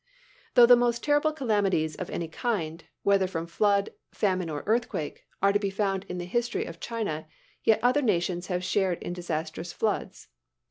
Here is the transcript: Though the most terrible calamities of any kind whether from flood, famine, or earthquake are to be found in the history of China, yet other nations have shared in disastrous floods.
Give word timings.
Though 0.55 0.65
the 0.65 0.75
most 0.75 1.03
terrible 1.03 1.31
calamities 1.31 1.95
of 1.95 2.09
any 2.09 2.27
kind 2.27 2.83
whether 3.03 3.27
from 3.27 3.45
flood, 3.45 3.91
famine, 4.11 4.49
or 4.49 4.63
earthquake 4.65 5.27
are 5.43 5.53
to 5.53 5.59
be 5.59 5.69
found 5.69 6.05
in 6.05 6.17
the 6.17 6.25
history 6.25 6.65
of 6.65 6.79
China, 6.79 7.27
yet 7.63 7.79
other 7.83 8.01
nations 8.01 8.47
have 8.47 8.63
shared 8.63 9.03
in 9.03 9.13
disastrous 9.13 9.71
floods. 9.71 10.29